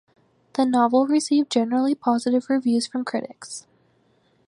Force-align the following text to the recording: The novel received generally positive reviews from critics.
The 0.53 0.65
novel 0.65 1.05
received 1.05 1.51
generally 1.51 1.93
positive 1.93 2.47
reviews 2.49 2.87
from 2.87 3.05
critics. 3.05 3.67